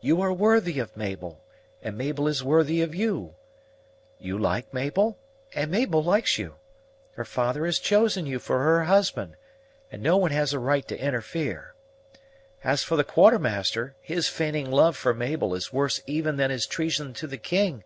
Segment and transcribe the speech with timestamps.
[0.00, 1.44] You are worthy of Mabel,
[1.82, 3.36] and Mabel is worthy of you
[4.18, 5.16] you like Mabel,
[5.54, 6.56] and Mabel likes you
[7.14, 9.36] her father has chosen you for her husband,
[9.92, 11.76] and no one has a right to interfere.
[12.64, 17.14] As for the Quartermaster, his feigning love for Mabel is worse even than his treason
[17.14, 17.84] to the king."